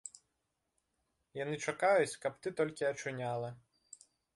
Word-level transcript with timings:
Яны 1.43 1.55
чакаюць, 1.65 2.19
каб 2.27 2.33
ты 2.45 2.57
толькі 2.63 2.93
ачуняла. 2.93 3.49